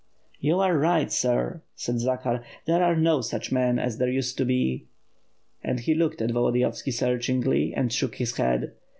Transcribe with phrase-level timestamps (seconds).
[0.01, 0.03] '^
[0.39, 4.45] "You are right, sir," said Zakhar, "there are no such men as there used to
[4.45, 4.85] be."
[5.63, 8.71] And he looked at Volodiyovski searchingly and shook his head.